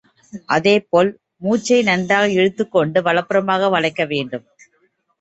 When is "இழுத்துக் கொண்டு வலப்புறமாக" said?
2.31-3.69